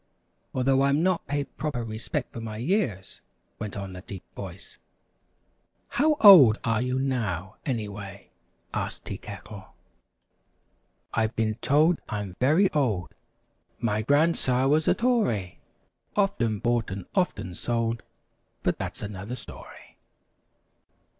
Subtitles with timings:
[0.55, 3.21] "Although I'm not paid proper respect for my years"
[3.59, 4.79] went on the deep voice.
[5.89, 8.31] "How old are you, now, anyway?"
[8.73, 9.75] asked Tea Kettle.
[11.13, 13.13] [Illustration: "A joyful surprise!"] "I've been told I'm very old
[13.77, 15.59] My grandsire was a Tory
[16.15, 18.01] Often bought and often sold,
[18.63, 19.97] But that's another story."